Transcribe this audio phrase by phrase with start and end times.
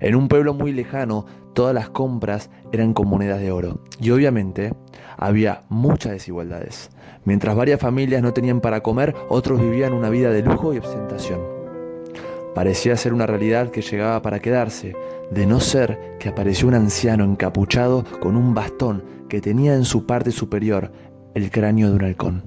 [0.00, 1.24] En un pueblo muy lejano,
[1.54, 3.80] todas las compras eran con monedas de oro.
[4.00, 4.74] Y obviamente
[5.16, 6.90] había muchas desigualdades.
[7.24, 11.40] Mientras varias familias no tenían para comer, otros vivían una vida de lujo y ostentación.
[12.54, 14.94] Parecía ser una realidad que llegaba para quedarse,
[15.30, 20.06] de no ser que apareció un anciano encapuchado con un bastón que tenía en su
[20.06, 20.92] parte superior
[21.34, 22.42] el cráneo de un halcón.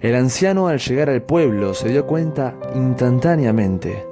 [0.00, 4.04] El anciano al llegar al pueblo se dio cuenta instantáneamente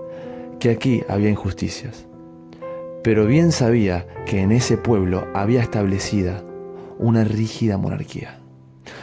[0.60, 2.06] que aquí había injusticias
[3.02, 6.44] pero bien sabía que en ese pueblo había establecida
[6.98, 8.40] una rígida monarquía.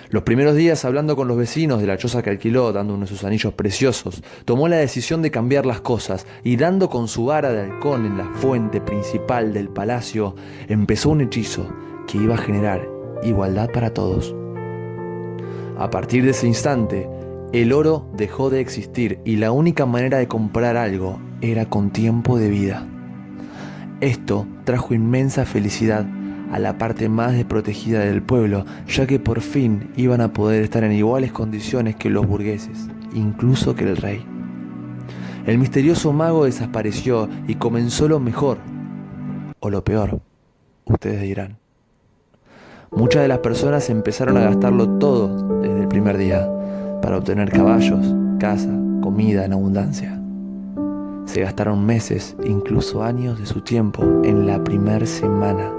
[0.09, 3.09] Los primeros días, hablando con los vecinos de la choza que alquiló, dando uno de
[3.09, 7.51] sus anillos preciosos, tomó la decisión de cambiar las cosas y dando con su vara
[7.51, 10.35] de halcón en la fuente principal del palacio,
[10.67, 11.67] empezó un hechizo
[12.07, 12.87] que iba a generar
[13.23, 14.35] igualdad para todos.
[15.77, 17.09] A partir de ese instante,
[17.53, 22.37] el oro dejó de existir y la única manera de comprar algo era con tiempo
[22.37, 22.87] de vida.
[23.99, 26.05] Esto trajo inmensa felicidad
[26.51, 30.83] a la parte más desprotegida del pueblo, ya que por fin iban a poder estar
[30.83, 34.23] en iguales condiciones que los burgueses, incluso que el rey.
[35.47, 38.59] El misterioso mago desapareció y comenzó lo mejor,
[39.59, 40.21] o lo peor,
[40.85, 41.57] ustedes dirán.
[42.91, 46.47] Muchas de las personas empezaron a gastarlo todo desde el primer día,
[47.01, 48.69] para obtener caballos, casa,
[49.01, 50.16] comida en abundancia.
[51.27, 55.69] Se gastaron meses, incluso años de su tiempo en la primera semana.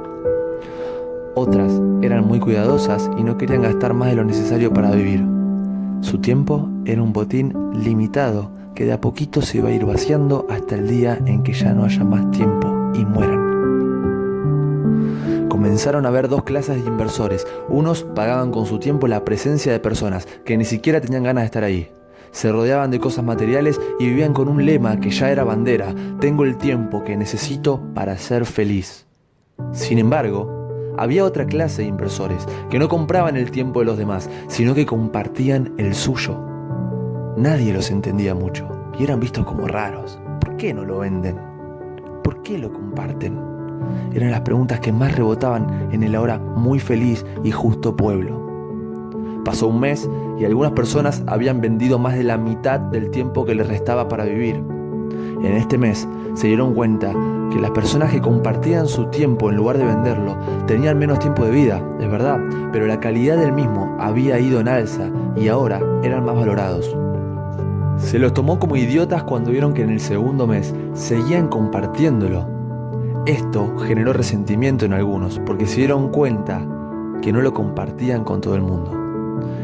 [1.34, 5.24] Otras eran muy cuidadosas y no querían gastar más de lo necesario para vivir.
[6.02, 10.46] Su tiempo era un botín limitado que de a poquito se iba a ir vaciando
[10.50, 13.48] hasta el día en que ya no haya más tiempo y mueran.
[15.48, 17.46] Comenzaron a haber dos clases de inversores.
[17.70, 21.46] Unos pagaban con su tiempo la presencia de personas que ni siquiera tenían ganas de
[21.46, 21.88] estar ahí
[22.30, 26.44] se rodeaban de cosas materiales y vivían con un lema que ya era bandera, tengo
[26.44, 29.06] el tiempo que necesito para ser feliz.
[29.72, 34.28] Sin embargo, había otra clase de inversores que no compraban el tiempo de los demás,
[34.48, 36.36] sino que compartían el suyo.
[37.36, 38.68] Nadie los entendía mucho
[38.98, 40.18] y eran vistos como raros.
[40.40, 41.38] ¿Por qué no lo venden?
[42.24, 43.38] ¿Por qué lo comparten?
[44.12, 48.57] Eran las preguntas que más rebotaban en el ahora muy feliz y justo pueblo.
[49.48, 50.06] Pasó un mes
[50.38, 54.26] y algunas personas habían vendido más de la mitad del tiempo que les restaba para
[54.26, 54.56] vivir.
[54.56, 57.14] En este mes se dieron cuenta
[57.50, 61.50] que las personas que compartían su tiempo en lugar de venderlo tenían menos tiempo de
[61.50, 62.38] vida, es verdad,
[62.72, 66.94] pero la calidad del mismo había ido en alza y ahora eran más valorados.
[67.96, 72.46] Se los tomó como idiotas cuando vieron que en el segundo mes seguían compartiéndolo.
[73.24, 76.60] Esto generó resentimiento en algunos porque se dieron cuenta
[77.22, 78.97] que no lo compartían con todo el mundo.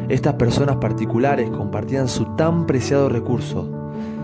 [0.09, 3.71] Estas personas particulares compartían su tan preciado recurso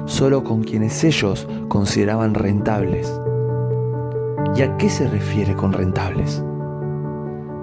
[0.07, 3.21] solo con quienes ellos consideraban rentables.
[4.57, 6.45] ¿Y a qué se refiere con rentables?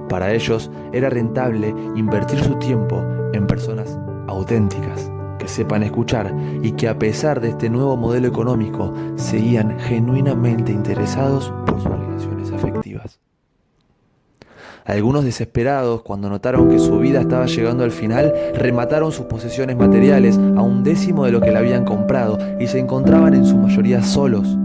[0.09, 6.87] Para ellos era rentable invertir su tiempo en personas auténticas, que sepan escuchar y que
[6.87, 13.19] a pesar de este nuevo modelo económico seguían genuinamente interesados por sus relaciones afectivas.
[14.87, 20.37] Algunos desesperados, cuando notaron que su vida estaba llegando al final, remataron sus posesiones materiales
[20.37, 24.01] a un décimo de lo que le habían comprado y se encontraban en su mayoría
[24.01, 24.57] solos,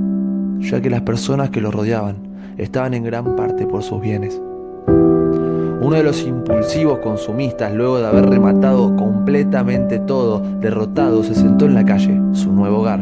[0.60, 2.18] ya que las personas que los rodeaban
[2.56, 4.40] estaban en gran parte por sus bienes.
[4.86, 11.74] Uno de los impulsivos consumistas, luego de haber rematado completamente todo, derrotado, se sentó en
[11.74, 13.00] la calle, su nuevo hogar,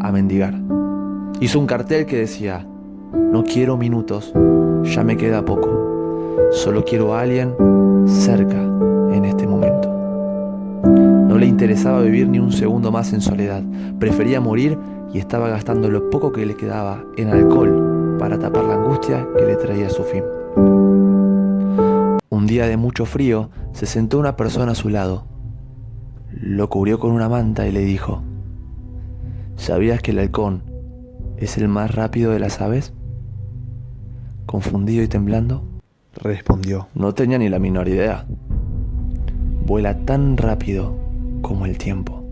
[0.00, 0.54] a mendigar.
[1.38, 2.66] Hizo un cartel que decía,
[3.12, 4.32] no quiero minutos,
[4.84, 5.71] ya me queda poco.
[6.52, 7.54] Solo quiero a alguien
[8.06, 9.88] cerca en este momento.
[11.26, 13.62] No le interesaba vivir ni un segundo más en soledad.
[13.98, 14.78] Prefería morir
[15.14, 19.46] y estaba gastando lo poco que le quedaba en alcohol para tapar la angustia que
[19.46, 20.24] le traía su fin.
[22.28, 25.24] Un día de mucho frío se sentó una persona a su lado.
[26.30, 28.22] Lo cubrió con una manta y le dijo,
[29.56, 30.64] ¿sabías que el halcón
[31.38, 32.92] es el más rápido de las aves?
[34.44, 35.71] Confundido y temblando,
[36.14, 36.88] respondió.
[36.94, 38.26] No tenía ni la menor idea.
[39.66, 40.96] Vuela tan rápido
[41.40, 42.24] como el tiempo.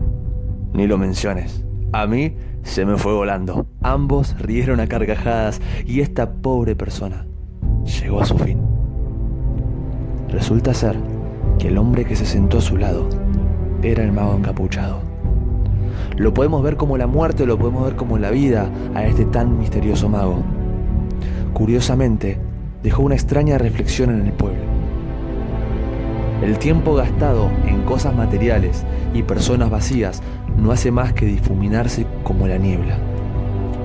[0.73, 1.63] Ni lo menciones.
[1.91, 3.65] A mí se me fue volando.
[3.81, 7.25] Ambos rieron a carcajadas y esta pobre persona
[7.83, 8.61] llegó a su fin.
[10.29, 10.97] Resulta ser
[11.59, 13.09] que el hombre que se sentó a su lado
[13.83, 15.01] era el mago encapuchado.
[16.17, 19.57] Lo podemos ver como la muerte, lo podemos ver como la vida a este tan
[19.57, 20.43] misterioso mago.
[21.53, 22.37] Curiosamente,
[22.83, 24.61] dejó una extraña reflexión en el pueblo.
[26.41, 28.83] El tiempo gastado en cosas materiales
[29.13, 30.23] y personas vacías
[30.57, 32.97] no hace más que difuminarse como la niebla.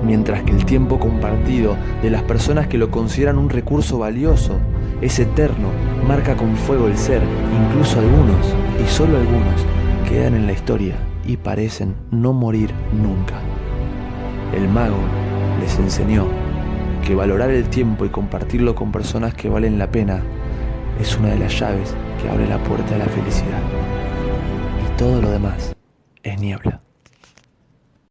[0.03, 4.59] mientras que el tiempo compartido de las personas que lo consideran un recurso valioso
[5.01, 5.69] es eterno,
[6.07, 7.21] marca con fuego el ser,
[7.65, 9.65] incluso algunos, y solo algunos,
[10.07, 10.95] quedan en la historia
[11.25, 13.41] y parecen no morir nunca.
[14.55, 14.99] El mago
[15.59, 16.27] les enseñó
[17.07, 20.21] que valorar el tiempo y compartirlo con personas que valen la pena
[20.99, 23.61] es una de las llaves que abre la puerta a la felicidad.
[24.85, 25.73] Y todo lo demás
[26.21, 26.81] es niebla.